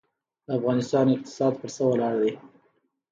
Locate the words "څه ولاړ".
1.75-2.13